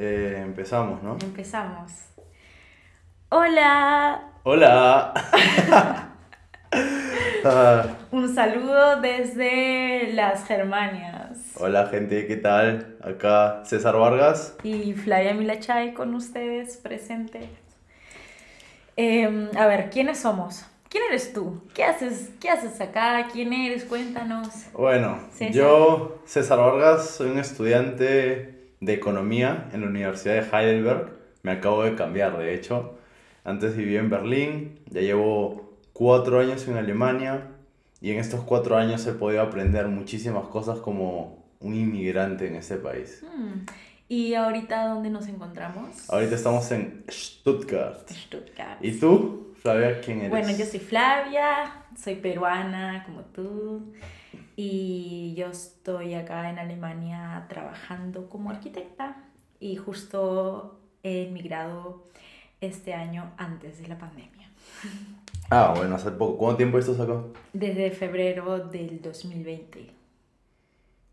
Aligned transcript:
Eh, 0.00 0.40
empezamos, 0.44 1.02
¿no? 1.02 1.18
Empezamos. 1.20 1.90
Hola. 3.30 4.30
Hola. 4.44 5.12
Un 8.12 8.32
saludo 8.32 9.00
desde 9.00 10.12
las 10.12 10.46
Germanias. 10.46 11.38
hola 11.56 11.86
gente, 11.86 12.28
¿qué 12.28 12.36
tal? 12.36 12.96
Acá 13.02 13.62
César 13.64 13.96
Vargas. 13.96 14.56
Y 14.62 14.92
Flavia 14.92 15.34
Milachay 15.34 15.94
con 15.94 16.14
ustedes 16.14 16.76
presente. 16.76 17.50
Em, 18.94 19.48
a 19.56 19.66
ver, 19.66 19.90
¿quiénes 19.90 20.20
somos? 20.20 20.64
¿Quién 20.88 21.02
eres 21.08 21.32
tú? 21.32 21.60
¿Qué 21.74 21.82
haces, 21.82 22.30
¿Qué 22.40 22.50
haces 22.50 22.80
acá? 22.80 23.26
¿Quién 23.32 23.52
eres? 23.52 23.84
Cuéntanos. 23.84 24.48
Bueno, 24.74 25.18
César. 25.32 25.52
yo, 25.52 26.22
César 26.24 26.58
Vargas, 26.58 27.10
soy 27.10 27.30
un 27.30 27.40
estudiante 27.40 28.57
de 28.80 28.94
economía 28.94 29.68
en 29.72 29.82
la 29.82 29.88
Universidad 29.88 30.34
de 30.34 30.56
Heidelberg. 30.56 31.12
Me 31.42 31.52
acabo 31.52 31.84
de 31.84 31.94
cambiar, 31.94 32.36
de 32.38 32.54
hecho. 32.54 32.98
Antes 33.44 33.76
vivía 33.76 34.00
en 34.00 34.10
Berlín, 34.10 34.80
ya 34.90 35.00
llevo 35.00 35.78
cuatro 35.92 36.40
años 36.40 36.66
en 36.68 36.76
Alemania 36.76 37.48
y 38.00 38.12
en 38.12 38.18
estos 38.18 38.42
cuatro 38.42 38.76
años 38.76 39.06
he 39.06 39.12
podido 39.12 39.42
aprender 39.42 39.86
muchísimas 39.88 40.46
cosas 40.48 40.78
como 40.78 41.44
un 41.60 41.74
inmigrante 41.74 42.46
en 42.46 42.56
ese 42.56 42.76
país. 42.76 43.22
Hmm, 43.22 43.64
¿Y 44.08 44.34
ahorita 44.34 44.86
dónde 44.86 45.10
nos 45.10 45.26
encontramos? 45.28 46.08
Ahorita 46.08 46.34
estamos 46.34 46.70
en 46.70 47.04
Stuttgart. 47.10 48.08
Stuttgart. 48.08 48.84
¿Y 48.84 48.92
tú, 48.92 49.54
Flavia, 49.60 50.00
quién 50.00 50.18
eres? 50.18 50.30
Bueno, 50.30 50.50
yo 50.50 50.64
soy 50.64 50.80
Flavia, 50.80 51.84
soy 51.96 52.14
peruana 52.16 53.02
como 53.06 53.22
tú 53.22 53.92
y 54.56 55.34
yo 55.36 55.48
estoy 55.48 56.14
acá 56.14 56.50
en 56.50 56.58
Alemania 56.58 57.46
trabajando 57.48 58.28
como 58.28 58.50
arquitecta 58.50 59.16
y 59.60 59.76
justo 59.76 60.78
he 61.02 61.28
emigrado 61.28 62.04
este 62.60 62.94
año 62.94 63.30
antes 63.36 63.80
de 63.80 63.88
la 63.88 63.98
pandemia, 63.98 64.48
Ah, 65.50 65.72
bueno, 65.76 65.94
hace 65.94 66.10
poco. 66.10 66.36
¿Cuánto 66.36 66.58
tiempo 66.58 66.78
estás 66.78 67.00
acá? 67.00 67.22
desde 67.52 67.90
febrero 67.90 68.58
del 68.68 69.00
2020. 69.00 69.90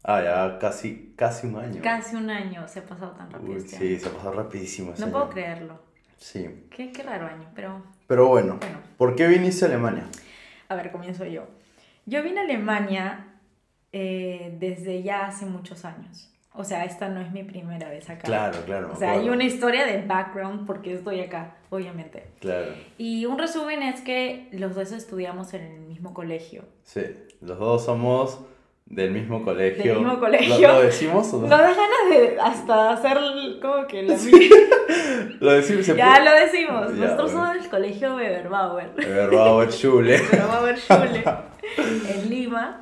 Ah, 0.03 0.21
ya 0.21 0.59
casi, 0.59 1.13
casi 1.15 1.47
un 1.47 1.55
año. 1.57 1.81
Casi 1.81 2.15
un 2.15 2.29
año, 2.29 2.67
se 2.67 2.79
ha 2.79 2.85
pasado 2.85 3.11
tan 3.13 3.31
rápido 3.31 3.51
Uy, 3.53 3.57
este 3.57 3.77
sí, 3.77 3.87
año. 3.93 3.99
se 3.99 4.09
ha 4.09 4.11
pasado 4.11 4.33
rapidísimo 4.33 4.93
No 4.99 5.07
puedo 5.07 5.23
año. 5.23 5.29
creerlo. 5.33 5.79
Sí. 6.17 6.65
Qué, 6.69 6.91
qué 6.91 7.03
raro 7.03 7.27
año, 7.27 7.47
pero 7.55 7.81
Pero 8.07 8.27
bueno, 8.27 8.57
bueno. 8.59 8.77
¿por 8.97 9.15
qué 9.15 9.27
viniste 9.27 9.65
a 9.65 9.67
Alemania? 9.69 10.05
A 10.69 10.75
ver, 10.75 10.91
comienzo 10.91 11.25
yo. 11.25 11.45
Yo 12.05 12.23
vine 12.23 12.41
a 12.41 12.43
Alemania 12.43 13.27
eh, 13.91 14.55
desde 14.59 15.03
ya 15.03 15.27
hace 15.27 15.45
muchos 15.45 15.85
años. 15.85 16.31
O 16.53 16.63
sea, 16.63 16.85
esta 16.85 17.09
no 17.09 17.19
es 17.19 17.31
mi 17.31 17.43
primera 17.43 17.89
vez 17.89 18.09
acá. 18.09 18.23
Claro, 18.23 18.59
claro. 18.65 18.91
O 18.93 18.95
sea, 18.95 19.11
hay 19.11 19.27
una 19.29 19.43
historia 19.43 19.85
de 19.85 20.01
background 20.05 20.65
porque 20.65 20.93
estoy 20.93 21.19
acá, 21.19 21.57
obviamente. 21.69 22.27
Claro, 22.39 22.73
Y 22.97 23.25
un 23.25 23.37
resumen 23.37 23.83
es 23.83 23.99
que 24.01 24.47
los 24.53 24.73
dos 24.73 24.93
estudiamos 24.93 25.53
en 25.53 25.63
el 25.63 25.79
mismo 25.81 26.13
colegio. 26.13 26.63
sí. 26.83 27.01
Los 27.41 27.59
dos 27.59 27.85
somos 27.85 28.39
del 28.85 29.11
mismo 29.11 29.43
colegio. 29.43 29.83
Del 29.95 30.03
mismo 30.03 30.19
colegio. 30.19 30.67
¿Lo, 30.67 30.73
lo 30.75 30.81
decimos 30.81 31.33
o 31.33 31.37
no? 31.37 31.47
Nos 31.47 31.49
da 31.49 31.57
ganas 31.73 32.09
de 32.11 32.37
hasta 32.39 32.91
hacer 32.93 33.17
como 33.61 33.87
que 33.87 34.03
la 34.03 34.15
Lo 35.39 35.51
decimos. 35.53 35.85
Ya 35.87 35.95
puede- 35.95 36.25
lo 36.25 36.31
decimos. 36.35 36.87
Ya, 36.95 37.05
Nosotros 37.05 37.31
bueno. 37.33 37.47
somos 37.47 37.61
del 37.61 37.69
colegio 37.71 38.15
Weberbauer. 38.15 38.91
Weberbauer 38.97 39.71
Schule. 39.71 40.19
Weberbauer 40.31 40.77
Schule 40.77 41.23
en 42.09 42.29
Lima. 42.29 42.81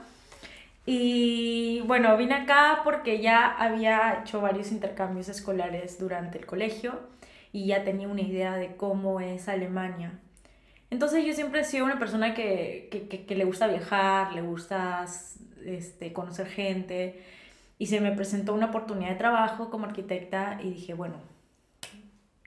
Y 0.86 1.82
bueno, 1.86 2.17
vine 2.17 2.36
acá 2.36 2.82
porque 2.84 3.22
ya 3.22 3.45
había 3.48 4.20
hecho 4.22 4.42
varios 4.42 4.72
intercambios 4.72 5.30
escolares 5.30 5.98
durante 5.98 6.38
el 6.38 6.45
colegio 6.45 7.00
y 7.54 7.67
ya 7.67 7.86
tenía 7.86 8.10
una 8.10 8.22
idea 8.22 8.56
de 8.58 8.76
cómo 8.76 9.22
es 9.22 9.48
Alemania. 9.48 10.12
Entonces 10.90 11.26
yo 11.26 11.34
siempre 11.34 11.62
he 11.62 11.64
sido 11.64 11.86
una 11.86 11.98
persona 12.00 12.34
que, 12.36 12.90
que, 12.92 13.08
que- 13.08 13.26
que 13.26 13.36
le 13.36 13.45
gusta 13.45 13.67
viajar, 13.67 14.33
le 14.33 14.42
gusta 14.42 15.06
este, 15.66 16.14
conocer 16.14 16.48
gente 16.48 17.22
y 17.80 17.88
se 17.88 18.00
me 18.02 18.12
presentó 18.12 18.54
una 18.54 18.68
oportunidad 18.68 19.10
de 19.12 19.16
trabajo 19.16 19.70
como 19.70 19.86
arquitecta 19.86 20.60
y 20.64 20.70
dije, 20.72 20.94
bueno, 20.94 21.16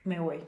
me 0.03 0.19
voy. 0.19 0.39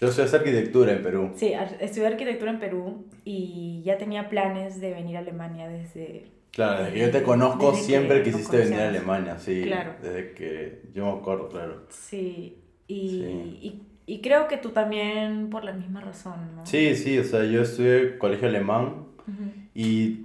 Soy 0.00 0.24
arquitectura 0.32 0.92
en 0.92 1.02
Perú. 1.02 1.32
Sí, 1.36 1.52
estudié 1.80 2.06
arquitectura 2.06 2.50
en 2.52 2.60
Perú 2.60 3.04
y 3.24 3.82
ya 3.84 3.98
tenía 3.98 4.28
planes 4.28 4.80
de 4.80 4.92
venir 4.92 5.16
a 5.16 5.20
Alemania 5.20 5.68
desde... 5.68 6.26
Claro, 6.52 6.84
desde 6.84 6.94
que 6.94 7.00
yo 7.00 7.10
te 7.10 7.22
conozco 7.22 7.72
que 7.72 7.78
siempre 7.78 8.16
nos 8.18 8.24
quisiste 8.26 8.56
venir 8.56 8.80
a. 8.80 8.88
Alemania, 8.88 9.38
sí. 9.38 9.62
Claro. 9.64 9.94
Desde 10.02 10.32
que 10.32 10.82
yo 10.94 11.04
me 11.12 11.20
acuerdo, 11.20 11.48
claro. 11.48 11.82
Sí, 11.90 12.56
y, 12.88 13.08
Sí. 13.10 13.58
y, 14.06 14.14
y 14.14 14.20
creo 14.22 14.48
que 14.48 14.56
tú 14.56 14.70
también 14.70 15.50
por 15.50 15.62
la 15.64 15.72
misma 15.72 16.00
razón, 16.00 16.56
¿no? 16.56 16.64
Sí, 16.66 16.96
sí, 16.96 17.18
o 17.18 17.24
sea, 17.24 17.44
yo 17.44 17.62
estudié 17.62 18.18
colegio 18.18 18.48
alemán 18.48 19.04
Ujú. 19.28 19.50
y 19.74 20.24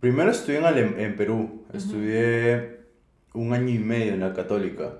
primero 0.00 0.30
estudié 0.30 0.58
en, 0.58 0.98
en 0.98 1.16
Perú, 1.16 1.64
estudié 1.72 2.80
un 3.34 3.52
año 3.52 3.68
y 3.68 3.78
medio 3.78 4.14
en 4.14 4.20
la 4.20 4.32
católica, 4.32 4.94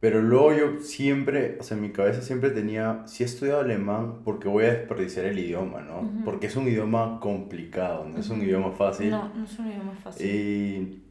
pero 0.00 0.22
luego 0.22 0.54
yo 0.54 0.80
siempre, 0.80 1.58
o 1.60 1.62
sea, 1.62 1.76
en 1.76 1.82
mi 1.82 1.90
cabeza 1.90 2.22
siempre 2.22 2.50
tenía, 2.50 3.02
si 3.06 3.22
he 3.22 3.26
estudiado 3.26 3.60
alemán, 3.60 4.20
porque 4.24 4.48
voy 4.48 4.64
a 4.64 4.72
desperdiciar 4.72 5.26
el 5.26 5.38
idioma, 5.38 5.82
¿no? 5.82 6.10
Porque 6.24 6.46
es 6.46 6.56
un 6.56 6.66
idioma 6.66 7.20
complicado, 7.20 8.06
no 8.06 8.18
es 8.18 8.30
un 8.30 8.40
idioma 8.40 8.72
fácil. 8.72 9.10
No, 9.10 9.30
no 9.34 9.44
es 9.44 9.58
un 9.58 9.66
idioma 9.66 9.92
fácil. 10.02 10.26
Y 10.26 11.02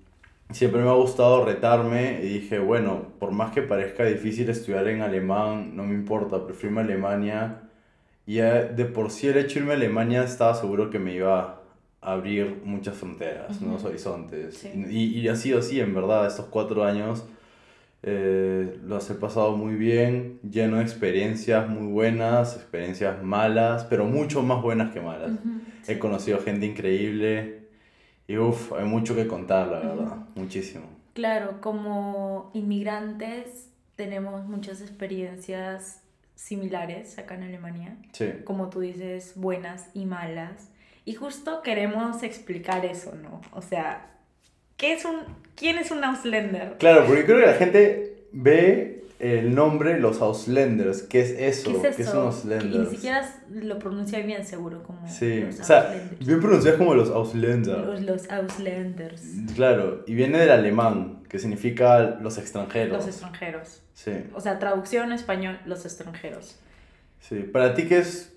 siempre 0.52 0.82
me 0.82 0.90
ha 0.90 0.94
gustado 0.94 1.46
retarme 1.46 2.20
y 2.24 2.30
dije, 2.30 2.58
bueno, 2.58 3.04
por 3.20 3.32
más 3.32 3.52
que 3.52 3.62
parezca 3.62 4.06
difícil 4.06 4.50
estudiar 4.50 4.88
en 4.88 5.02
alemán, 5.02 5.76
no 5.76 5.84
me 5.84 5.94
importa, 5.94 6.44
prefiero 6.44 6.70
irme 6.70 6.82
a 6.82 6.84
Alemania. 6.86 7.62
Y 8.26 8.38
de 8.38 8.86
por 8.92 9.12
sí 9.12 9.28
el 9.28 9.38
hecho 9.38 9.56
de 9.56 9.60
irme 9.62 9.74
a 9.74 9.76
Alemania 9.76 10.24
estaba 10.24 10.56
seguro 10.56 10.90
que 10.90 10.98
me 10.98 11.14
iba 11.14 11.42
a 11.42 11.59
abrir 12.02 12.62
muchas 12.64 12.96
fronteras, 12.96 13.58
Ujú. 13.58 13.66
nuevos 13.66 13.84
horizontes. 13.86 14.58
Sí. 14.58 14.70
Y, 14.90 15.20
y 15.20 15.28
ha 15.28 15.36
sido 15.36 15.60
así, 15.60 15.80
en 15.80 15.94
verdad, 15.94 16.26
estos 16.28 16.46
cuatro 16.46 16.84
años 16.84 17.26
eh, 18.02 18.80
los 18.86 19.10
he 19.10 19.16
pasado 19.16 19.58
muy 19.58 19.76
bien, 19.76 20.40
lleno 20.50 20.78
de 20.78 20.84
experiencias 20.84 21.68
muy 21.68 21.92
buenas, 21.92 22.56
experiencias 22.56 23.22
malas, 23.22 23.84
pero 23.86 24.06
mucho 24.06 24.42
más 24.42 24.62
buenas 24.62 24.92
que 24.92 25.02
malas. 25.02 25.32
Ujú, 25.32 25.60
sí. 25.84 25.92
He 25.92 26.00
conocido 26.00 26.40
gente 26.40 26.66
increíble 26.66 27.68
y 28.28 28.38
uff, 28.38 28.72
hay 28.74 28.86
mucho 28.86 29.16
que 29.16 29.28
contar, 29.28 29.68
la 29.68 29.80
verdad, 29.80 30.18
muchísimo. 30.36 30.86
Claro, 31.14 31.60
como 31.60 32.52
inmigrantes 32.54 33.70
tenemos 33.98 34.46
muchas 34.46 34.80
experiencias 34.82 36.02
similares 36.36 37.18
acá 37.20 37.36
en 37.36 37.44
Alemania, 37.44 37.98
Sí, 38.14 38.30
como 38.46 38.70
tú 38.70 38.80
dices, 38.80 39.34
buenas 39.36 39.90
y 39.94 40.06
malas. 40.06 40.72
Y 41.06 41.14
justo 41.16 41.62
queremos 41.64 42.22
explicar 42.24 42.86
eso, 42.86 43.14
¿no? 43.16 43.42
O 43.52 43.62
sea, 43.62 44.12
¿qué 44.78 44.94
es 44.94 45.06
un, 45.06 45.18
¿quién 45.56 45.78
es 45.78 45.92
un 45.92 46.04
Ausländer? 46.04 46.76
claro, 46.78 47.06
porque 47.08 47.26
creo 47.26 47.40
que 47.40 47.46
la 47.46 47.54
gente 47.54 48.26
ve 48.32 48.96
el 49.20 49.54
nombre 49.54 50.00
los 50.00 50.22
Ausländers, 50.22 51.02
¿qué 51.04 51.20
es 51.22 51.32
eso? 51.32 51.82
¿Qué 51.82 51.90
es 51.90 51.96
¿Qué 51.98 52.02
eso? 52.04 52.12
son 52.12 52.24
Y 52.24 52.28
Ausländers? 52.28 52.90
ni 52.90 52.96
siquiera 52.96 53.30
lo 53.50 53.78
pronuncia 53.80 54.20
bien 54.20 54.46
seguro 54.46 54.82
como 54.84 55.06
Sí, 55.10 55.42
los 55.42 55.60
o 55.60 55.64
sea, 55.64 55.94
bien 56.20 56.40
pronunciado 56.40 56.78
como 56.78 56.94
los 56.96 57.10
Ausländer. 57.10 57.80
Los, 57.80 58.02
los 58.02 58.30
Ausländers, 58.32 59.22
Claro, 59.56 60.04
y 60.08 60.14
viene 60.14 60.38
del 60.40 60.52
alemán, 60.52 61.24
que 61.28 61.38
significa 61.40 62.18
los 62.22 62.38
extranjeros. 62.38 62.98
los 62.98 63.08
extranjeros. 63.08 63.82
Sí, 63.94 64.12
O 64.34 64.40
sea, 64.40 64.58
traducción 64.60 65.12
español, 65.12 65.60
los 65.66 65.84
extranjeros. 65.86 66.56
sí. 67.20 67.40
Para 67.40 67.74
ti, 67.74 67.88
¿qué 67.88 67.98
es 67.98 68.32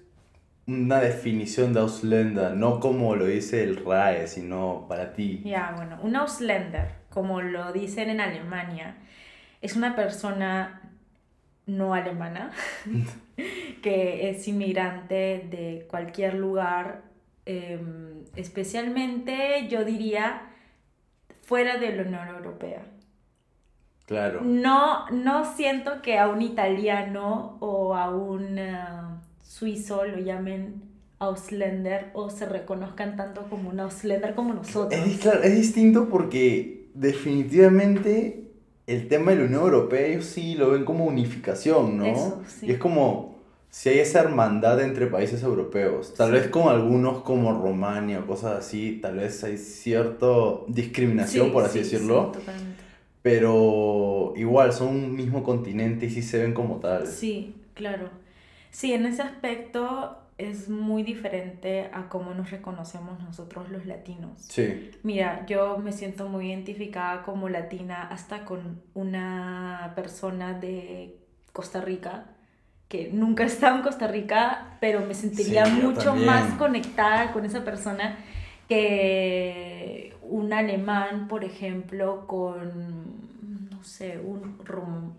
una 0.67 1.01
definición 1.01 1.73
de 1.73 1.81
Ausländer? 1.81 2.53
No 2.53 2.81
como 2.81 3.17
lo 3.17 3.27
dice 3.27 3.63
el 3.63 3.85
RAE, 3.85 4.27
sino 4.27 4.87
para 4.89 5.13
ti. 5.13 5.43
Ya, 5.45 5.73
bueno, 5.77 5.99
un 6.03 6.17
Ausländer, 6.17 6.89
como 7.11 7.41
lo 7.41 7.73
dicen 7.73 8.11
en 8.11 8.21
Alemania, 8.21 8.97
es 9.61 9.77
una 9.77 9.95
persona 9.97 10.83
no 11.67 11.95
alemana 11.95 12.51
que 13.83 14.31
es 14.31 14.47
inmigrante 14.49 15.47
de 15.51 15.87
cualquier 15.89 16.35
lugar, 16.35 17.03
em, 17.47 18.25
especialmente 18.37 19.69
yo 19.69 19.85
diría 19.85 20.49
fuera 21.43 21.79
de 21.79 21.95
la 21.97 22.03
Unión 22.03 22.29
Europea. 22.29 22.83
Claro. 24.07 24.41
No, 24.43 25.09
no 25.11 25.45
siento 25.55 26.03
que 26.03 26.19
a 26.19 26.29
un 26.29 26.43
italiano 26.43 27.57
o 27.61 27.95
a 27.95 28.11
un 28.11 28.59
ah, 28.59 29.12
suizo 29.43 30.05
lo 30.05 30.19
llamen 30.19 30.83
Ausländer 31.19 32.11
o 32.15 32.31
se 32.31 32.47
reconozcan 32.47 33.17
tanto 33.17 33.43
como 33.49 33.71
un 33.71 33.81
Ausländer 33.81 34.35
como 34.35 34.55
nosotros. 34.55 35.01
Es, 35.01 35.19
claro, 35.19 35.43
es 35.43 35.55
distinto 35.55 36.09
porque 36.09 36.89
definitivamente 36.95 38.51
el 38.87 39.09
tema 39.09 39.31
de 39.33 39.39
la 39.39 39.45
Unión 39.45 39.63
Europea 39.63 40.07
ellos 40.07 40.25
sí 40.27 40.55
lo 40.55 40.71
ven 40.73 40.85
como 40.85 41.05
unificación, 41.05 41.99
¿no? 41.99 42.07
Eso, 42.07 42.43
sí. 42.49 42.67
Y 42.67 42.73
es 42.73 42.79
como 42.79 43.37
si 43.71 43.89
hay 43.89 44.01
esa 44.01 44.21
hermandad 44.21 44.81
entre 44.83 45.07
países 45.07 45.43
europeos. 45.43 46.13
Tal 46.15 46.29
Sí. 46.29 46.33
vez 46.35 46.49
con 46.49 46.69
algunos 46.69 47.23
como 47.23 47.53
Romania 47.63 48.19
o 48.21 48.27
cosas 48.27 48.59
así, 48.59 48.99
tal 49.01 49.17
vez 49.17 49.43
hay 49.45 49.57
cierta 49.59 50.27
discriminación, 50.69 51.47
Sí, 51.47 51.53
por 51.53 51.65
así 51.65 51.79
sí, 51.85 51.91
decirlo. 51.91 52.33
totalmente. 52.33 52.83
pero 53.23 54.33
igual 54.37 54.73
son 54.73 54.89
un 54.89 55.15
mismo 55.15 55.45
continente 55.45 56.07
y 56.07 56.11
sí 56.11 56.23
se 56.23 56.43
ven 56.43 56.53
como 56.55 56.77
tal. 56.81 57.07
Sí, 57.07 57.55
claro. 57.75 58.11
Sí, 58.73 58.93
en 58.93 59.07
ese 59.07 59.23
aspecto 59.23 60.19
es 60.39 60.69
muy 60.69 61.05
diferente 61.05 61.89
a 61.93 62.09
cómo 62.09 62.35
nos 62.35 62.51
reconocemos 62.51 63.21
nosotros 63.23 63.71
los 63.71 63.87
latinos. 63.87 64.33
Sí. 64.49 64.91
Mira, 65.05 65.47
yo 65.47 65.79
me 65.79 65.93
siento 65.93 66.29
muy 66.29 66.49
identificada 66.49 67.23
como 67.23 67.49
latina 67.49 68.09
hasta 68.11 68.45
con 68.45 68.83
una 68.95 69.93
persona 69.95 70.55
de 70.55 71.19
Costa 71.53 71.81
Rica 71.81 72.27
que 72.89 73.11
nunca 73.13 73.45
he 73.45 73.47
estado 73.47 73.77
en 73.77 73.83
Costa 73.83 74.09
Rica, 74.09 74.79
pero 74.81 75.01
me 75.07 75.15
sentiría 75.15 75.67
Sí, 75.67 75.73
mucho 75.83 76.15
más 76.17 76.55
conectada 76.55 77.33
con 77.33 77.45
esa 77.45 77.65
persona 77.65 78.19
que 78.97 80.17
un 80.23 80.53
alemán, 80.53 81.29
por 81.29 81.45
ejemplo, 81.45 82.27
con, 82.27 83.71
no 83.71 83.85
sé, 83.85 84.19
un 84.19 84.59
rum- 84.65 85.13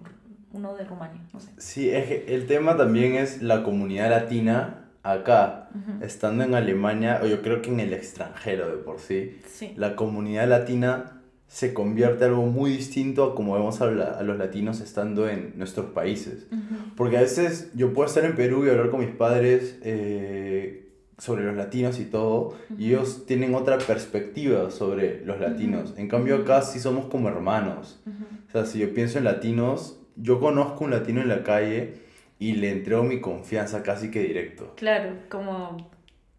uno 0.54 0.76
de 0.76 0.86
Rumania, 0.86 1.22
no 1.34 1.40
sé. 1.40 1.50
Sí, 1.58 1.90
es 1.90 2.06
que 2.06 2.26
el 2.36 2.48
tema 2.48 2.78
también 2.78 3.16
es 3.16 3.42
la 3.42 3.64
comunidad 3.64 4.10
latina 4.10 4.86
acá, 5.04 5.70
estando 6.02 6.44
en 6.46 6.54
Alemania, 6.56 7.20
o 7.22 7.28
yo 7.28 7.42
creo 7.42 7.62
que 7.62 7.70
en 7.70 7.80
el 7.82 7.92
extranjero 7.94 8.70
de 8.70 8.78
por 8.78 9.00
sí, 9.00 9.38
Sí. 9.52 9.74
la 9.76 9.96
comunidad 9.98 10.48
latina 10.48 11.20
se 11.48 11.74
convierte 11.74 12.24
en 12.26 12.32
algo 12.32 12.46
muy 12.46 12.72
distinto 12.72 13.24
a 13.26 13.36
como 13.36 13.54
vemos 13.56 13.82
a, 13.82 13.88
la- 13.92 14.12
a 14.12 14.24
los 14.24 14.38
latinos 14.38 14.80
estando 14.80 15.28
en 15.30 15.54
nuestros 15.58 15.88
países. 15.88 16.48
Porque 16.96 17.18
a 17.18 17.22
veces 17.22 17.70
yo 17.76 17.94
puedo 17.94 18.08
estar 18.08 18.24
en 18.26 18.36
Perú 18.36 18.66
y 18.66 18.70
hablar 18.70 18.90
con 18.90 19.02
mis 19.02 19.10
padres 19.10 19.78
eh, 19.84 20.90
sobre 21.20 21.44
los 21.44 21.56
latinos 21.56 22.00
y 22.00 22.06
todo, 22.06 22.56
y 22.78 22.88
ellos 22.88 23.26
tienen 23.28 23.54
otra 23.56 23.78
perspectiva 23.78 24.72
sobre 24.72 25.24
los 25.26 25.40
latinos. 25.40 25.94
En 25.98 26.08
cambio 26.08 26.38
acá 26.38 26.62
sí 26.64 26.80
somos 26.80 27.06
como 27.06 27.28
hermanos. 27.30 28.00
O 28.48 28.52
sea, 28.52 28.66
si 28.66 28.80
yo 28.80 28.94
pienso 28.94 29.18
en 29.20 29.26
latinos, 29.26 30.00
yo 30.16 30.40
conozco 30.40 30.84
un 30.84 30.92
latino 30.92 31.22
en 31.22 31.28
la 31.28 31.44
calle 31.44 31.96
y 32.40 32.54
le 32.54 32.72
entrego 32.72 33.04
mi 33.04 33.22
confianza 33.22 33.84
casi 33.84 34.12
que 34.12 34.22
directo. 34.22 34.74
Claro, 34.76 35.12
como 35.30 35.92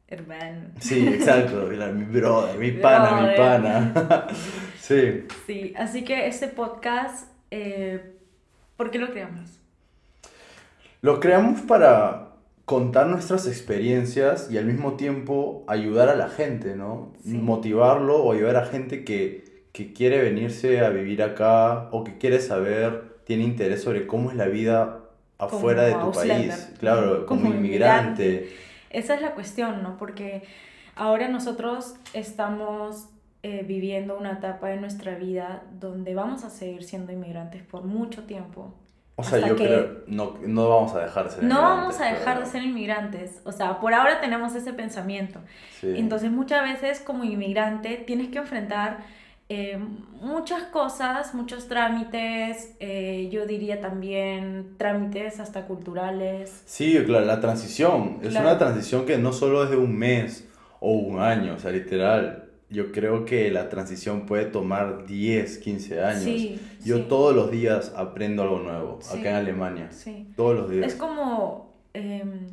hermano. 0.09 0.71
Sí, 0.81 1.07
exacto. 1.09 1.69
Mi 1.95 2.05
brother, 2.05 2.59
mi 2.59 2.73
pana, 2.73 3.23
mi 3.23 3.37
pana. 3.37 4.27
sí. 4.79 5.27
Sí, 5.47 5.73
así 5.77 6.05
que 6.05 6.27
este 6.27 6.49
podcast, 6.49 7.29
eh, 7.51 8.15
¿por 8.77 8.91
qué 8.91 8.99
lo 8.99 9.11
creamos? 9.11 9.61
Lo 11.01 11.21
creamos 11.21 11.61
para 11.63 12.31
contar 12.65 13.07
nuestras 13.07 13.47
experiencias 13.47 14.51
y 14.51 14.57
al 14.57 14.65
mismo 14.65 14.95
tiempo 14.95 15.65
ayudar 15.69 16.09
a 16.09 16.17
la 16.17 16.29
gente, 16.29 16.77
¿no? 16.77 17.13
Sí. 17.23 17.37
Motivarlo 17.37 18.23
o 18.23 18.33
ayudar 18.33 18.57
a 18.57 18.67
gente 18.67 19.05
que, 19.05 19.67
que 19.73 19.93
quiere 19.93 20.23
venirse 20.23 20.81
a 20.81 20.89
vivir 20.89 21.23
acá 21.23 21.89
o 21.93 22.05
que 22.05 22.17
quiere 22.17 22.41
saber, 22.41 23.14
tiene 23.25 23.45
interés 23.45 23.83
sobre 23.83 24.07
cómo 24.07 24.31
es 24.31 24.37
la 24.37 24.47
vida 24.47 25.01
afuera 25.39 25.83
de 25.83 25.93
tu 25.93 25.99
Auslander, 25.99 26.49
país. 26.49 26.73
Claro, 26.79 27.27
como, 27.27 27.43
como 27.43 27.55
inmigrante. 27.55 28.55
Esa 28.91 29.15
es 29.15 29.23
la 29.23 29.33
cuestión, 29.33 29.83
¿no? 29.83 29.97
Porque 29.97 30.45
ahora 30.95 31.29
nosotros 31.29 31.95
estamos 32.13 33.09
eh, 33.43 33.65
viviendo 33.67 34.17
una 34.17 34.33
etapa 34.33 34.69
de 34.69 34.77
nuestra 34.77 35.17
vida 35.17 35.65
donde 35.79 36.15
vamos 36.15 36.45
a 36.45 36.51
seguir 36.51 36.85
siendo 36.85 37.13
inmigrantes 37.13 37.63
por 37.63 37.85
mucho 37.85 38.25
tiempo. 38.25 38.75
O 39.17 39.23
sea, 39.23 39.39
yo 39.39 39.55
que- 39.55 39.67
creo, 39.67 40.03
no, 40.07 40.39
no 40.45 40.69
vamos 40.69 40.95
a 40.95 41.01
dejar 41.01 41.25
de 41.27 41.31
ser 41.31 41.45
No 41.45 41.63
vamos 41.63 42.01
a 42.01 42.07
dejar 42.07 42.41
de 42.41 42.47
ser 42.47 42.63
inmigrantes. 42.63 43.41
O 43.45 43.53
sea, 43.53 43.79
por 43.81 43.95
ahora 43.95 44.21
tenemos 44.21 44.55
ese 44.55 44.73
pensamiento. 44.73 45.41
Sí. 45.81 45.95
Entonces 45.97 46.31
muchas 46.33 46.63
veces 46.63 47.01
como 47.01 47.23
inmigrante 47.25 47.97
tienes 47.97 48.29
que 48.31 48.39
enfrentar 48.39 49.05
eh, 49.49 49.79
muchas 50.23 50.65
cosas, 50.65 51.35
muchos 51.35 51.69
trámites, 51.69 52.75
eh, 52.81 53.29
yo 53.31 53.47
diría 53.47 53.81
también 53.81 54.75
trámites 54.79 55.39
hasta 55.41 55.67
culturales. 55.67 56.63
Sí, 56.67 56.97
claro, 57.05 57.25
la 57.27 57.41
transición. 57.41 58.19
Es 58.23 58.31
Claro. 58.31 58.49
una 58.49 58.59
transición 58.59 59.05
que 59.07 59.19
no 59.19 59.33
solo 59.33 59.65
es 59.65 59.71
de 59.71 59.77
un 59.77 59.97
mes 59.97 60.49
o 60.81 60.93
un 60.93 61.21
año, 61.21 61.55
o 61.55 61.59
sea, 61.59 61.71
literal. 61.71 62.41
Yo 62.71 62.91
creo 62.91 63.25
que 63.27 63.51
la 63.51 63.69
transición 63.69 64.27
puede 64.27 64.47
tomar 64.47 65.07
10, 65.07 65.59
15 65.59 66.03
años. 66.03 66.23
Sí, 66.25 66.59
Yo 66.85 66.97
sí. 66.97 67.05
todos 67.09 67.35
los 67.37 67.51
días 67.51 67.93
aprendo 67.97 68.43
algo 68.43 68.59
nuevo, 68.61 68.99
Sí. 69.03 69.19
acá 69.19 69.31
en 69.31 69.37
Alemania. 69.37 69.89
Sí. 69.93 70.27
Todos 70.35 70.57
los 70.57 70.71
días. 70.71 70.87
Es 70.87 70.95
como 70.95 71.73
em, 71.93 72.49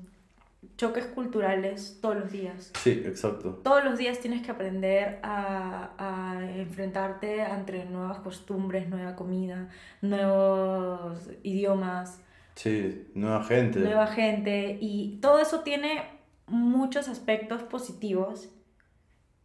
choques 0.77 1.05
culturales 1.05 1.99
todos 2.01 2.15
los 2.15 2.31
días. 2.31 2.71
Sí, 2.79 3.03
exacto. 3.05 3.61
Todos 3.63 3.83
los 3.83 3.97
días 3.97 4.19
tienes 4.19 4.41
que 4.41 4.51
aprender 4.51 5.19
a, 5.23 5.91
a 5.97 6.51
enfrentarte 6.57 7.41
ante 7.41 7.85
nuevas 7.85 8.19
costumbres, 8.19 8.89
nueva 8.89 9.15
comida, 9.15 9.69
nuevos 10.01 11.29
idiomas. 11.43 12.21
Sí, 12.55 13.07
nueva 13.15 13.43
gente. 13.43 13.79
nueva 13.79 14.07
gente 14.07 14.77
y 14.81 15.19
todo 15.21 15.39
eso 15.39 15.61
tiene 15.61 16.03
muchos 16.47 17.07
aspectos 17.07 17.63
positivos 17.63 18.49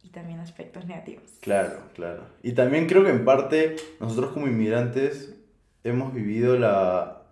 y 0.03 0.09
también 0.09 0.39
aspectos 0.39 0.85
negativos. 0.85 1.37
Claro, 1.41 1.79
claro. 1.95 2.25
Y 2.43 2.51
también 2.53 2.87
creo 2.87 3.03
que 3.03 3.09
en 3.09 3.25
parte 3.25 3.75
nosotros 3.99 4.31
como 4.31 4.47
inmigrantes 4.47 5.35
hemos 5.83 6.13
vivido 6.13 6.57
la, 6.57 7.23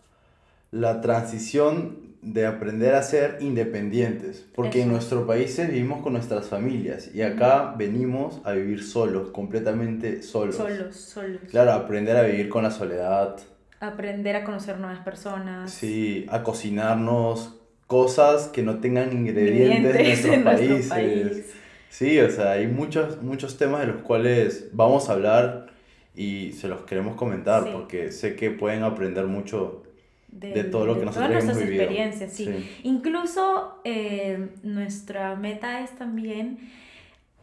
la 0.71 1.01
transición 1.01 2.04
de 2.25 2.45
aprender 2.47 2.95
a 2.95 3.03
ser 3.03 3.37
independientes, 3.39 4.45
porque 4.55 4.79
en 4.81 4.87
Eso. 4.87 4.91
nuestros 4.93 5.27
países 5.27 5.69
vivimos 5.69 6.01
con 6.01 6.13
nuestras 6.13 6.47
familias 6.47 7.13
y 7.13 7.21
acá 7.21 7.75
venimos 7.77 8.41
a 8.43 8.53
vivir 8.53 8.83
solos, 8.83 9.29
completamente 9.29 10.23
solos. 10.23 10.55
Solos, 10.55 10.95
solos. 10.95 11.39
Claro, 11.51 11.73
aprender 11.73 12.17
a 12.17 12.23
vivir 12.23 12.49
con 12.49 12.63
la 12.63 12.71
soledad, 12.71 13.37
Aprender 13.79 14.35
a 14.37 14.43
conocer 14.43 14.79
nuevas 14.79 14.99
personas. 14.99 15.69
sí, 15.71 16.25
a 16.29 16.41
cocinarnos 16.41 17.55
cosas 17.87 18.47
que 18.47 18.63
no 18.63 18.79
tengan 18.79 19.11
ingredientes, 19.13 19.93
de 19.93 20.03
nuestros 20.03 20.33
en 20.33 20.43
nuestro 20.43 20.67
países. 20.69 20.89
país. 20.89 21.53
Sí, 21.89 22.19
o 22.19 22.29
sea, 22.31 22.51
hay 22.53 22.67
muchos, 22.67 23.21
muchos 23.21 23.57
temas 23.57 23.81
de 23.81 23.87
los 23.87 24.01
cuales 24.01 24.69
vamos 24.73 25.09
a 25.09 25.13
hablar 25.13 25.67
y 26.15 26.53
se 26.53 26.67
los 26.67 26.81
queremos 26.81 27.15
comentar 27.15 27.63
Sí. 27.65 27.69
porque 27.71 28.11
sé 28.11 28.35
que 28.35 28.49
pueden 28.49 28.83
aprender 28.83 29.25
mucho 29.25 29.83
De, 30.27 30.51
de 30.51 30.63
todo 30.65 30.85
lo 30.85 30.93
que 30.95 30.99
de 31.01 31.05
nosotros 31.05 31.29
todas 31.29 31.45
nuestras 31.45 31.67
vivido. 31.67 31.83
experiencias, 31.83 32.33
sí. 32.33 32.45
Sí. 32.45 32.79
Incluso 32.83 33.79
eh, 33.85 34.49
nuestra 34.63 35.35
meta 35.35 35.81
es 35.81 35.91
también 35.91 36.59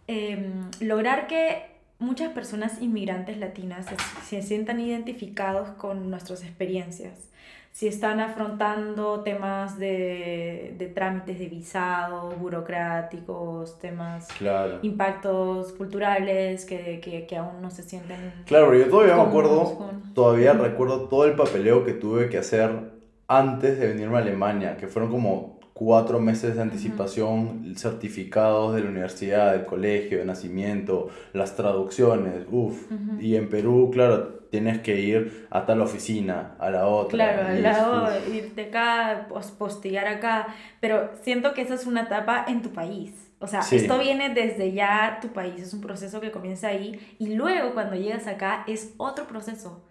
em, 0.06 0.70
lograr 0.80 1.26
que 1.26 1.62
muchas 1.98 2.32
personas 2.32 2.82
inmigrantes 2.82 3.38
latinas 3.38 3.86
se, 3.86 3.96
se 4.40 4.46
sientan 4.46 4.80
identificados 4.80 5.70
con 5.70 6.10
nuestras 6.10 6.42
experiencias. 6.42 7.31
Si 7.72 7.88
están 7.88 8.20
afrontando 8.20 9.20
temas 9.22 9.78
de, 9.78 10.74
de 10.76 10.86
trámites 10.88 11.38
de 11.38 11.46
visado, 11.46 12.30
burocráticos, 12.38 13.78
temas, 13.78 14.28
Claro. 14.38 14.78
impactos 14.82 15.72
culturales 15.72 16.64
que, 16.66 17.00
que, 17.00 17.26
que 17.26 17.36
aún 17.36 17.62
no 17.62 17.70
se 17.70 17.82
sienten... 17.82 18.32
Claro, 18.46 18.74
yo 18.74 18.88
todavía 18.90 19.16
me 19.16 19.22
acuerdo, 19.22 19.76
con- 19.78 20.14
todavía 20.14 20.52
recuerdo 20.52 21.08
todo 21.08 21.24
el 21.24 21.32
papeleo 21.34 21.82
que 21.84 21.92
tuve 21.94 22.28
que 22.28 22.36
hacer 22.38 22.92
antes 23.26 23.78
de 23.78 23.86
venirme 23.88 24.16
a 24.18 24.20
Alemania, 24.20 24.76
que 24.76 24.86
fueron 24.86 25.10
como 25.10 25.51
cuatro 25.74 26.20
meses 26.20 26.54
de 26.56 26.62
anticipación, 26.62 27.74
certificados 27.76 28.74
de 28.74 28.82
la 28.82 28.90
universidad, 28.90 29.52
del 29.52 29.64
colegio, 29.64 30.18
de 30.18 30.24
nacimiento, 30.24 31.08
las 31.32 31.56
traducciones, 31.56 32.44
uff. 32.50 32.90
Y 33.20 33.36
en 33.36 33.48
Perú, 33.48 33.90
claro, 33.92 34.40
tienes 34.50 34.80
que 34.80 35.00
ir 35.00 35.46
a 35.50 35.64
tal 35.64 35.80
oficina, 35.80 36.54
a 36.58 36.70
la 36.70 36.86
otra. 36.86 37.10
Claro, 37.16 37.48
al 37.48 37.62
lado, 37.62 38.08
irte 38.32 38.66
acá, 38.66 39.26
pos- 39.28 39.50
postillar 39.52 40.06
acá, 40.06 40.48
pero 40.80 41.10
siento 41.22 41.54
que 41.54 41.62
esa 41.62 41.74
es 41.74 41.86
una 41.86 42.02
etapa 42.02 42.44
en 42.48 42.60
tu 42.62 42.70
país. 42.70 43.14
O 43.40 43.46
sea, 43.46 43.62
Sí. 43.62 43.76
esto 43.76 43.98
viene 43.98 44.30
desde 44.32 44.72
ya 44.72 45.18
tu 45.20 45.28
país, 45.28 45.60
es 45.60 45.72
un 45.74 45.80
proceso 45.80 46.20
que 46.20 46.30
comienza 46.30 46.68
ahí 46.68 47.00
y 47.18 47.34
luego 47.34 47.72
cuando 47.74 47.96
llegas 47.96 48.26
acá 48.28 48.62
es 48.68 48.94
otro 48.98 49.26
proceso 49.26 49.82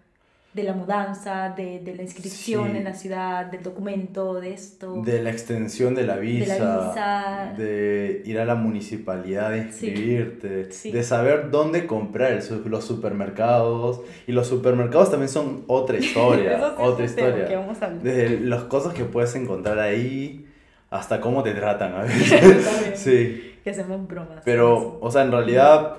de 0.54 0.62
la 0.64 0.74
mudanza, 0.74 1.54
de, 1.56 1.78
de 1.80 1.94
la 1.94 2.02
inscripción 2.02 2.70
Sí. 2.72 2.76
en 2.76 2.84
la 2.84 2.92
ciudad, 2.92 3.46
del 3.46 3.62
documento, 3.62 4.38
de 4.38 4.52
esto. 4.52 5.00
De 5.02 5.22
la 5.22 5.30
extensión 5.30 5.94
de 5.94 6.02
la 6.04 6.16
visa, 6.16 6.54
visa. 6.88 7.54
de 7.56 8.22
ir 8.26 8.38
a 8.38 8.44
la 8.44 8.54
municipalidad 8.54 9.50
de 9.50 9.58
inscribirte, 9.58 10.70
Sí. 10.70 10.92
de 10.92 11.02
saber 11.04 11.50
dónde 11.50 11.86
comprar 11.86 12.38
los 12.66 12.84
supermercados. 12.84 14.02
Y 14.26 14.32
los 14.32 14.46
supermercados 14.46 15.10
también 15.10 15.28
son 15.30 15.64
otra 15.68 15.96
historia, 16.04 16.74
otra 16.78 17.04
historia. 17.04 17.46
que 17.48 17.56
vamos 17.56 17.80
a. 17.82 17.88
Desde 17.90 18.40
las 18.40 18.64
cosas 18.64 18.92
que 18.92 19.04
puedes 19.04 19.34
encontrar 19.34 19.78
ahí 19.78 20.46
hasta 20.90 21.20
cómo 21.22 21.42
te 21.42 21.52
tratan 21.54 21.94
a 21.94 22.02
veces. 22.02 22.98
Sí, 23.00 23.54
Que 23.64 23.70
hacemos 23.70 24.06
bromas. 24.06 24.42
pero, 24.44 24.98
o 25.00 25.10
sea, 25.10 25.22
en 25.22 25.32
realidad 25.32 25.96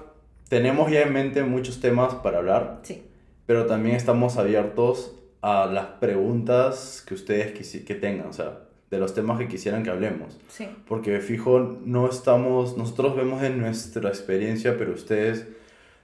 tenemos 0.47 0.91
ya 0.91 1.01
en 1.01 1.13
mente 1.13 1.41
muchos 1.43 1.81
temas 1.81 2.13
para 2.15 2.37
hablar. 2.37 2.79
Sí, 2.83 3.03
pero 3.45 3.65
también 3.65 3.95
estamos 3.95 4.37
abiertos 4.37 5.15
a 5.41 5.65
las 5.65 5.85
preguntas 5.99 7.03
que 7.05 7.13
ustedes 7.13 7.51
que 7.83 7.95
tengan, 7.95 8.27
o 8.27 8.33
sea, 8.33 8.59
de 8.89 8.99
los 8.99 9.13
temas 9.13 9.39
que 9.39 9.47
quisieran 9.47 9.83
que 9.83 9.89
hablemos. 9.89 10.39
sí. 10.47 10.67
Porque 10.87 11.19
fijo, 11.19 11.79
no 11.83 12.07
estamos, 12.07 12.77
nosotros 12.77 13.15
vemos 13.15 13.43
en 13.43 13.59
nuestra 13.59 14.09
experiencia, 14.09 14.77
pero 14.77 14.93
ustedes 14.93 15.47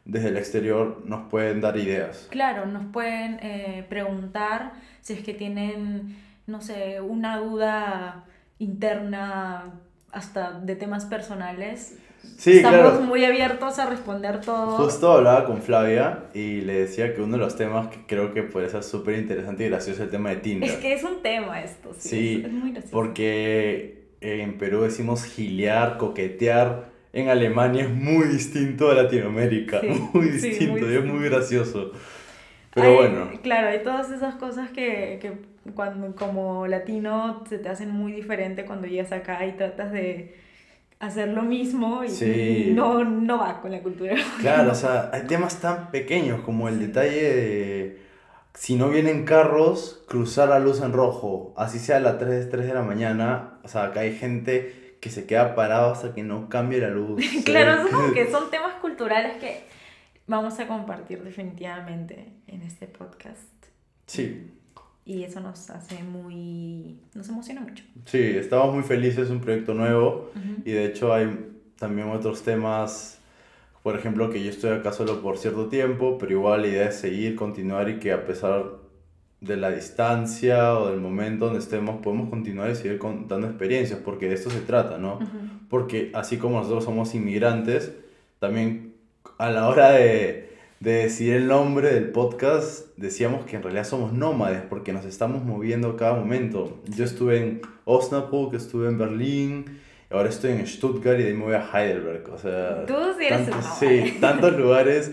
desde 0.06 0.30
el 0.30 0.38
exterior 0.38 1.04
nos 1.06 1.30
pueden 1.30 1.62
dar 1.62 1.78
ideas. 1.78 2.28
Claro, 2.32 2.66
nos 2.66 2.86
pueden 2.88 3.40
eh, 3.42 3.86
preguntar 3.88 4.74
si 5.02 5.14
es 5.14 5.24
que 5.24 5.34
tienen, 5.34 6.18
no 6.48 6.62
sé, 6.62 7.00
una 7.00 7.38
duda 7.38 8.26
interna 8.58 9.74
hasta 10.12 10.60
de 10.60 10.76
temas 10.76 11.06
personales. 11.06 11.98
Sí, 12.38 12.58
Estamos 12.58 12.80
claro. 12.80 13.02
muy 13.02 13.26
abiertos 13.26 13.80
a 13.80 13.86
responder 13.90 14.40
todo. 14.42 14.78
Justo 14.78 15.12
hablaba 15.12 15.46
con 15.46 15.62
Flavia 15.62 16.26
y 16.34 16.62
le 16.62 16.82
decía 16.82 17.14
que 17.14 17.22
uno 17.22 17.34
de 17.34 17.40
los 17.40 17.56
temas 17.58 17.88
que 17.90 17.98
creo 18.08 18.34
que 18.34 18.44
puede 18.44 18.70
ser 18.70 18.84
súper 18.84 19.18
interesante 19.20 19.66
y 19.66 19.70
gracioso 19.70 20.00
es 20.02 20.06
el 20.06 20.12
tema 20.12 20.30
de 20.30 20.38
Tinder. 20.38 20.70
Es 20.70 20.78
que 20.78 20.94
es 20.94 21.04
un 21.04 21.22
tema 21.22 21.62
esto, 21.62 21.94
sí. 21.98 22.10
Sí, 22.10 22.42
es, 22.46 22.52
muy 22.52 22.72
gracioso. 22.72 22.96
Porque 22.96 24.04
en 24.22 24.58
Perú 24.58 24.82
decimos 24.82 25.24
gilear, 25.26 25.98
coquetear. 25.98 26.90
En 27.12 27.28
Alemania 27.28 27.84
es 27.84 27.90
muy 27.90 28.28
distinto 28.28 28.90
a 28.92 28.94
Latinoamérica. 28.94 29.82
Sí, 29.82 29.88
muy 30.14 30.30
sí, 30.40 30.50
distinto 30.50 30.86
muy 30.86 30.94
y 30.94 30.98
es 30.98 31.06
muy 31.06 31.26
gracioso. 31.30 31.92
Pero 32.74 32.88
Hay- 32.88 32.96
bueno, 32.96 33.30
Claro, 33.42 33.68
hay 33.70 33.84
todas 33.84 34.12
esas 34.12 34.36
cosas 34.36 34.70
que, 34.72 35.20
que 35.22 35.34
cuando 35.74 36.16
como 36.16 36.68
latino 36.68 37.44
se 37.50 37.58
te 37.58 37.70
hacen 37.70 37.92
muy 37.92 38.12
diferente 38.12 38.66
cuando 38.66 38.88
llegas 38.88 39.12
acá 39.12 39.46
y 39.46 39.54
tratas 39.54 39.92
de 39.92 40.36
hacer 41.00 41.30
lo 41.30 41.42
mismo 41.44 42.04
y 42.04 42.10
Sí. 42.10 42.72
no, 42.76 43.04
no 43.04 43.38
va 43.40 43.62
con 43.62 43.72
la 43.72 43.82
cultura. 43.82 44.16
claro, 44.42 44.72
o 44.72 44.76
sea, 44.76 45.10
hay 45.14 45.24
temas 45.24 45.60
tan 45.62 45.92
pequeños 45.92 46.42
como 46.42 46.68
el 46.70 46.80
detalle 46.80 47.24
de 47.34 48.02
si 48.54 48.76
no 48.76 48.90
vienen 48.90 49.24
carros, 49.26 50.04
cruzar 50.10 50.50
la 50.50 50.60
luz 50.60 50.82
en 50.82 50.92
rojo, 50.92 51.54
así 51.56 51.80
sea 51.80 51.98
a 51.98 52.00
las 52.02 52.18
3, 52.18 52.50
3 52.50 52.68
de 52.68 52.74
la 52.74 52.82
mañana. 52.82 53.60
O 53.64 53.70
sea, 53.70 53.84
acá 53.86 54.02
hay 54.02 54.16
gente 54.18 54.98
que 55.00 55.10
se 55.10 55.26
queda 55.26 55.56
parado 55.56 55.92
hasta 55.92 56.14
que 56.14 56.24
no 56.24 56.50
cambie 56.50 56.80
la 56.80 56.90
luz. 56.90 57.24
claro, 57.46 57.90
como 57.90 58.12
que 58.12 58.28
son 58.32 58.52
temas 58.52 58.74
culturales 58.82 59.38
que 59.38 59.64
vamos 60.28 60.60
a 60.60 60.68
compartir 60.68 61.24
definitivamente 61.24 62.34
en 62.48 62.62
este 62.64 62.88
podcast. 62.88 63.40
Sí, 64.08 64.52
Y 65.10 65.24
eso 65.24 65.40
nos 65.40 65.72
hace 65.72 66.04
muy... 66.04 67.00
nos 67.16 67.28
emociona 67.30 67.62
mucho. 67.62 67.84
sí, 68.06 68.20
estamos 68.20 68.76
muy 68.76 68.84
felices, 68.84 69.26
es 69.26 69.30
un 69.32 69.42
proyecto 69.42 69.74
nuevo. 69.74 70.30
Ujú. 70.36 70.62
Y 70.66 70.72
de 70.72 70.86
hecho 70.86 71.12
hay 71.12 71.48
también 71.80 72.10
otros 72.10 72.44
temas, 72.44 73.18
por 73.82 73.96
ejemplo, 73.96 74.30
que 74.30 74.44
yo 74.44 74.52
estoy 74.52 74.70
acá 74.70 74.94
solo 74.94 75.24
por 75.24 75.40
cierto 75.40 75.66
tiempo, 75.66 76.20
pero 76.20 76.34
igual 76.34 76.62
la 76.62 76.68
idea 76.68 76.90
es 76.90 76.98
seguir, 76.98 77.36
continuar 77.36 77.90
y 77.90 77.98
que 77.98 78.12
a 78.12 78.24
pesar 78.24 78.66
de 79.42 79.58
la 79.58 79.72
distancia 79.72 80.78
o 80.78 80.92
del 80.92 81.00
momento 81.00 81.46
donde 81.46 81.60
estemos, 81.60 82.04
podemos 82.04 82.30
continuar 82.30 82.70
y 82.70 82.76
seguir 82.76 83.00
contando 83.00 83.48
experiencias, 83.48 83.98
porque 84.06 84.28
de 84.28 84.36
esto 84.36 84.52
se 84.52 84.62
trata, 84.62 85.00
¿no? 85.00 85.16
Ujú. 85.16 85.28
Porque 85.70 86.12
así 86.14 86.38
como 86.38 86.60
nosotros 86.60 86.84
somos 86.84 87.16
inmigrantes, 87.16 87.94
también 88.38 88.94
a 89.40 89.50
la 89.50 89.70
hora 89.70 89.90
de, 89.90 90.49
de 90.80 90.92
decir 90.94 91.34
el 91.34 91.48
nombre 91.48 91.94
del 91.94 92.10
podcast, 92.12 92.88
decíamos 92.98 93.46
que 93.46 93.58
en 93.58 93.64
realidad 93.64 93.84
somos 93.84 94.14
nómades, 94.14 94.62
porque 94.70 94.94
nos 94.94 95.04
estamos 95.06 95.44
moviendo 95.44 95.98
cada 95.98 96.14
momento. 96.14 96.82
Yo 96.96 97.04
estuve 97.04 97.38
en 97.38 97.62
Osnabrück, 97.86 98.54
estuve 98.54 98.88
en 98.88 98.98
Berlín, 98.98 99.80
ahora 100.10 100.30
estoy 100.30 100.52
en 100.52 100.66
Stuttgart 100.66 101.20
y 101.20 101.24
de 101.24 101.30
ahí 101.30 101.34
me 101.36 101.44
voy 101.46 101.56
a 101.56 101.70
Heidelberg. 101.74 102.30
O 102.32 102.38
sea, 102.38 102.86
Tú 102.86 102.94
sí 103.18 103.26
eres 103.26 103.50
tantos, 103.50 103.66
sí, 103.80 104.18
tantos 104.22 104.58
lugares 104.58 105.12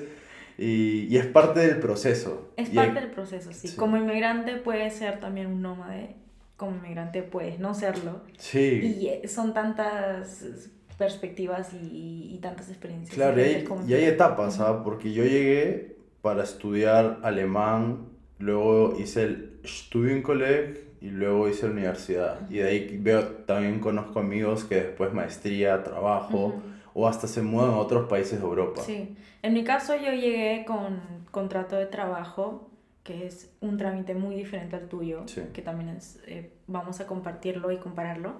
y, 0.56 1.06
y 1.10 1.16
es 1.16 1.26
parte 1.26 1.60
del 1.60 1.80
proceso. 1.80 2.52
Es 2.56 2.70
Y 2.72 2.76
parte 2.76 2.90
hay- 2.90 3.04
del 3.06 3.10
proceso, 3.10 3.52
sí. 3.52 3.66
sí. 3.68 3.76
Como 3.76 3.96
inmigrante 3.96 4.54
puedes 4.56 4.94
ser 4.94 5.18
también 5.18 5.48
un 5.48 5.62
nómade, 5.62 6.14
como 6.56 6.76
inmigrante 6.76 7.22
puedes 7.24 7.58
no 7.58 7.74
serlo. 7.74 8.22
Sí. 8.38 8.98
Y 9.00 9.08
eh, 9.08 9.26
son 9.28 9.52
tantas 9.52 10.70
perspectivas 10.98 11.72
y, 11.74 12.30
y 12.34 12.38
tantas 12.40 12.68
experiencias. 12.68 13.14
Claro, 13.14 13.38
y 13.40 13.44
hay, 13.44 13.64
y 13.86 13.94
hay 13.94 14.04
etapas. 14.04 14.60
¿ah? 14.60 14.82
Porque 14.82 15.12
yo 15.12 15.24
llegué 15.24 15.96
para 16.22 16.42
estudiar 16.42 17.18
alemán, 17.22 18.06
luego 18.38 18.96
hice 18.98 19.24
el 19.24 19.60
Studienkolleg 19.64 20.84
y 21.00 21.08
luego 21.10 21.48
hice 21.48 21.66
la 21.66 21.72
universidad. 21.72 22.50
Y 22.50 22.56
de 22.58 22.68
ahí 22.68 22.98
veo, 23.00 23.22
también 23.46 23.80
conozco 23.80 24.20
amigos 24.20 24.64
que 24.64 24.76
después 24.76 25.12
maestría, 25.12 25.82
trabajo, 25.82 26.54
o 26.94 27.06
hasta 27.06 27.26
se 27.26 27.42
mueven 27.42 27.74
a 27.74 27.78
otros 27.78 28.08
países 28.08 28.38
de 28.40 28.44
Europa. 28.46 28.80
Sí. 28.82 29.14
En 29.42 29.52
mi 29.52 29.64
caso 29.64 29.94
yo 29.94 30.12
llegué 30.12 30.64
con 30.66 31.00
contrato 31.30 31.76
de 31.76 31.86
trabajo, 31.86 32.70
que 33.04 33.26
es 33.26 33.50
un 33.60 33.76
trámite 33.76 34.14
muy 34.14 34.34
diferente 34.34 34.74
al 34.76 34.88
tuyo, 34.88 35.22
Sí. 35.26 35.42
que 35.52 35.62
también 35.62 35.90
es, 35.90 36.18
eh, 36.26 36.50
vamos 36.66 36.98
a 37.00 37.06
compartirlo 37.06 37.70
y 37.70 37.76
compararlo. 37.76 38.32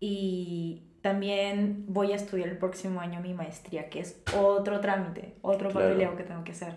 Y 0.00 0.82
también 1.02 1.84
voy 1.88 2.12
a 2.12 2.16
estudiar 2.16 2.48
el 2.48 2.58
próximo 2.58 3.00
año 3.00 3.20
mi 3.20 3.34
maestría, 3.34 3.88
que 3.88 4.00
es 4.00 4.20
otro 4.36 4.80
trámite, 4.80 5.34
otro 5.42 5.70
Claro. 5.70 5.88
papeleo 5.88 6.16
que 6.16 6.22
tengo 6.24 6.44
que 6.44 6.52
hacer. 6.52 6.74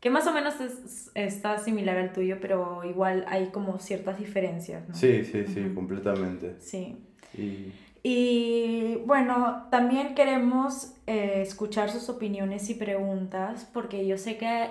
Que 0.00 0.10
más 0.10 0.26
o 0.26 0.32
menos 0.32 0.60
es- 0.60 1.10
está 1.14 1.58
similar 1.58 1.96
al 1.96 2.12
tuyo, 2.12 2.38
pero 2.40 2.82
igual 2.84 3.24
hay 3.28 3.46
como 3.50 3.78
ciertas 3.78 4.18
diferencias, 4.18 4.88
¿no? 4.88 4.94
Sí, 4.94 5.24
sí, 5.24 5.44
sí, 5.46 5.72
completamente. 5.74 6.56
Sí. 6.60 6.96
Y 7.36 7.72
Y 8.04 8.96
bueno, 9.06 9.68
también 9.70 10.16
queremos 10.16 10.94
eh, 11.06 11.40
escuchar 11.42 11.88
sus 11.88 12.08
opiniones 12.08 12.68
y 12.68 12.74
preguntas 12.74 13.70
porque 13.72 14.04
yo 14.08 14.18
sé 14.18 14.38
que 14.38 14.70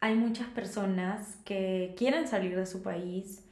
hay 0.00 0.14
muchas 0.14 0.48
personas 0.48 1.36
que 1.44 1.94
quieren 1.98 2.26
salir 2.26 2.56
de 2.56 2.64
su 2.64 2.82
país 2.82 3.46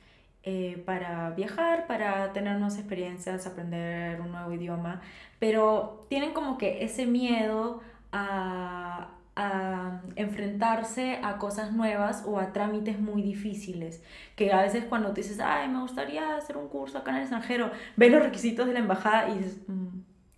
eh, 0.44 0.82
para 0.86 1.30
viajar, 1.30 1.86
para 1.86 2.32
tener 2.32 2.54
nuevas 2.54 2.78
experiencias, 2.78 3.46
aprender 3.46 4.20
un 4.20 4.32
nuevo 4.32 4.52
idioma, 4.52 5.02
pero 5.38 6.06
tienen 6.08 6.32
como 6.32 6.56
que 6.58 6.84
ese 6.84 7.06
miedo 7.06 7.80
a, 8.12 9.10
a 9.36 10.00
enfrentarse 10.16 11.18
a 11.22 11.36
cosas 11.38 11.72
nuevas 11.72 12.24
o 12.26 12.38
a 12.38 12.52
trámites 12.52 12.98
muy 12.98 13.22
difíciles, 13.22 14.02
que 14.36 14.52
a 14.52 14.62
veces 14.62 14.84
cuando 14.88 15.12
te 15.12 15.20
dices, 15.22 15.38
ay, 15.40 15.68
me 15.68 15.80
gustaría 15.80 16.36
hacer 16.36 16.56
un 16.56 16.68
curso 16.68 16.98
acá 16.98 17.10
en 17.10 17.16
el 17.18 17.22
extranjero, 17.22 17.70
ves 17.96 18.10
los 18.12 18.22
requisitos 18.22 18.66
de 18.66 18.72
la 18.72 18.78
embajada 18.80 19.28
y 19.30 19.38
dices, 19.38 19.58
"Mm, 19.66 19.88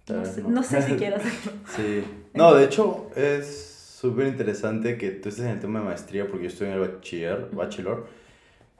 no, 0.09 0.25
sé, 0.25 0.42
no". 0.42 0.49
no 0.50 0.62
sé 0.62 0.83
si 0.83 0.95
quiero 0.97 1.16
hacerlo. 1.19 1.52
Sí. 1.66 2.04
No, 2.33 2.54
de 2.54 2.64
hecho 2.64 3.11
es 3.16 3.97
súper 4.00 4.28
interesante 4.28 4.97
que 4.97 5.11
tú 5.11 5.28
estés 5.30 5.45
en 5.45 5.50
el 5.50 5.61
tema 5.61 5.80
de 5.80 5.87
maestría 5.87 6.28
porque 6.28 6.45
yo 6.45 6.49
estoy 6.49 6.69
en 6.69 6.75
el 6.75 6.80
bachiller, 6.80 7.49
bachelor. 7.52 8.07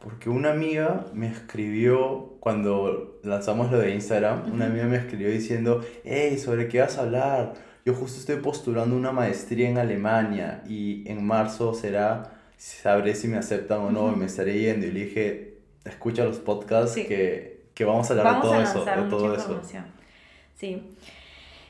Porque 0.03 0.31
una 0.31 0.51
amiga 0.53 1.07
me 1.13 1.27
escribió 1.29 2.37
cuando 2.41 3.21
lanzamos 3.23 3.71
lo 3.71 3.79
de 3.79 3.95
Instagram, 3.95 4.51
una 4.53 4.67
amiga 4.67 4.87
me 4.87 4.97
escribió 4.97 5.29
diciendo, 5.31 5.85
hey, 6.05 6.39
¿sobre 6.39 6.69
qué 6.69 6.81
vas 6.81 6.97
a 6.99 7.03
hablar? 7.03 7.53
Yo 7.85 7.95
justo 7.95 8.19
estoy 8.19 8.37
postulando 8.37 8.97
una 8.97 9.13
maestría 9.13 9.69
en 9.69 9.79
Alemania 9.79 10.63
y 10.67 11.09
en 11.11 11.25
marzo 11.25 11.75
será, 11.75 12.33
sabré 12.57 13.15
si 13.15 13.29
me 13.29 13.37
aceptan 13.37 13.81
o 13.81 13.91
no, 13.91 14.13
y 14.13 14.17
me 14.17 14.25
estaré 14.27 14.59
yendo. 14.59 14.87
Y 14.87 14.91
le 14.91 15.05
dije, 15.05 15.59
escucha 15.85 16.25
los 16.25 16.39
podcasts 16.39 16.93
Sí. 16.95 17.07
que, 17.07 17.65
que 17.75 17.85
vamos 17.85 18.09
a 18.11 18.15
hablar 18.15 18.27
Vamos 18.27 18.43
de 18.45 18.49
todo 18.51 18.63
eso, 18.63 18.85
de 18.85 19.11
todo 19.11 19.35
eso. 19.35 19.61
Sí. 20.57 20.83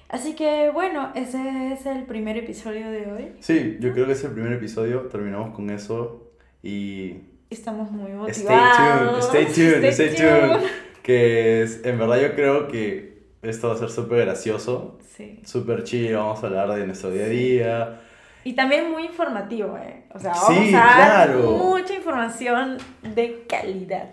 Así 0.09 0.35
que 0.35 0.71
bueno, 0.73 1.13
ese 1.15 1.73
es 1.73 1.87
el 1.87 2.05
primer 2.05 2.37
episodio 2.37 2.91
de 2.91 3.11
hoy. 3.11 3.33
Sí, 3.41 3.77
yo 3.81 3.93
creo 3.93 4.07
que 4.07 4.13
es 4.13 4.25
el 4.25 4.33
primer 4.33 4.53
episodio, 4.53 5.03
terminamos 5.03 5.55
con 5.55 5.71
eso 5.71 6.33
y 6.63 7.19
Estamos 7.51 7.91
muy 7.91 8.11
Stay 8.31 8.45
motivados. 8.45 9.31
tuned, 9.31 9.43
stay 9.43 9.55
tuned, 9.81 9.85
Stay 9.93 10.09
stay 10.09 10.17
tuned. 10.17 10.67
Que 11.03 11.63
es, 11.63 11.85
en 11.85 11.99
verdad 11.99 12.21
yo 12.21 12.35
creo 12.35 12.69
que 12.69 13.21
esto 13.43 13.69
va 13.69 13.75
a 13.75 13.79
ser 13.79 13.91
súper 13.91 14.25
gracioso, 14.27 14.99
Sí. 15.17 15.41
súper 15.45 15.83
chill, 15.85 16.15
vamos 16.15 16.43
a 16.43 16.47
hablar 16.47 16.73
de 16.75 16.87
nuestro 16.87 17.11
día 17.11 17.25
a 17.25 17.29
día. 17.29 18.01
Y 18.45 18.55
también 18.55 18.91
muy 18.91 19.05
informativo, 19.05 19.77
¿eh? 19.77 20.05
O 20.15 20.19
sea, 20.19 20.33
Sí, 20.35 20.55
vamos 20.55 20.75
a 20.75 20.79
dar 20.99 21.29
claro. 21.33 21.51
mucha 21.53 21.95
información 21.95 22.79
de 23.03 23.45
calidad. 23.49 24.11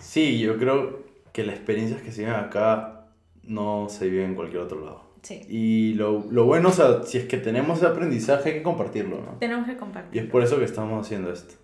Sí, 0.00 0.38
yo 0.38 0.56
creo 0.58 1.00
que 1.32 1.44
las 1.44 1.56
experiencias 1.56 2.00
que 2.02 2.10
se 2.10 2.22
viven 2.22 2.36
acá 2.36 3.04
no 3.44 3.88
se 3.88 4.08
viven 4.08 4.30
en 4.30 4.34
cualquier 4.34 4.62
otro 4.62 4.80
lado. 4.84 5.02
Sí. 5.28 5.42
Y 5.46 5.92
lo, 5.92 6.24
lo 6.30 6.46
bueno, 6.46 6.70
o 6.70 6.72
sea, 6.72 7.02
si 7.02 7.18
es 7.18 7.26
que 7.26 7.36
tenemos 7.36 7.76
ese 7.78 7.86
aprendizaje 7.86 8.48
hay 8.48 8.54
que 8.56 8.62
compartirlo, 8.62 9.18
¿no? 9.18 9.36
Tenemos 9.38 9.66
que 9.66 9.76
Y 10.12 10.20
es 10.20 10.24
por 10.24 10.42
eso 10.42 10.58
que 10.58 10.64
estamos 10.64 11.04
haciendo 11.04 11.30
esto. 11.30 11.54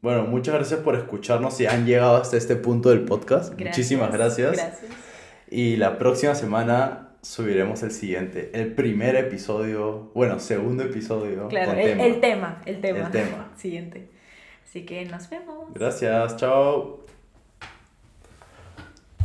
Bueno, 0.00 0.22
muchas 0.26 0.54
gracias 0.54 0.78
por 0.78 0.94
escucharnos 0.94 1.54
si 1.54 1.66
han 1.66 1.86
llegado 1.86 2.16
hasta 2.18 2.36
este 2.36 2.54
punto 2.54 2.90
del 2.90 3.00
podcast. 3.00 3.58
Muchísimas 3.58 4.12
gracias. 4.12 4.52
Gracias. 4.52 4.92
Y 5.50 5.74
la 5.74 5.98
próxima 5.98 6.36
semana 6.36 7.16
subiremos 7.20 7.82
el 7.82 7.90
siguiente, 7.90 8.52
el 8.54 8.74
primer 8.74 9.16
episodio, 9.16 10.12
bueno, 10.14 10.38
segundo 10.38 10.84
episodio 10.84 11.48
Claro, 11.48 11.72
el 11.72 11.84
tema. 11.84 12.04
el 12.04 12.20
tema, 12.20 12.62
el 12.64 12.80
tema. 12.80 12.98
El 13.00 13.10
tema. 13.10 13.52
Siguiente. 13.56 14.08
Así 14.64 14.86
que 14.86 15.04
nos 15.06 15.28
vemos. 15.28 15.74
Gracias, 15.74 16.36
chao. 16.36 17.09